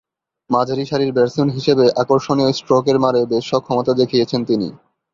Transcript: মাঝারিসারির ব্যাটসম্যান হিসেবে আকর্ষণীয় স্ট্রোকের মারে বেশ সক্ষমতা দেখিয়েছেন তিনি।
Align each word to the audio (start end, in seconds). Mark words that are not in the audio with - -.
মাঝারিসারির 0.49 1.11
ব্যাটসম্যান 1.11 1.49
হিসেবে 1.49 1.85
আকর্ষণীয় 2.01 2.51
স্ট্রোকের 2.53 2.97
মারে 2.99 3.21
বেশ 3.31 3.43
সক্ষমতা 3.51 3.91
দেখিয়েছেন 3.93 4.41
তিনি। 4.45 4.67